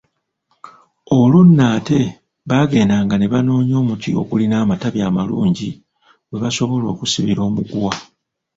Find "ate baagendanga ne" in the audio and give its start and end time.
1.75-3.27